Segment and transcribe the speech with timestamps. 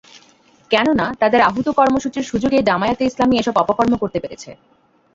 [0.71, 4.51] কেননা, তাদের আহূত কর্মসূচির সুযোগেই জামায়াতে ইসলামী এসব অপকর্ম করতে পেরেছে।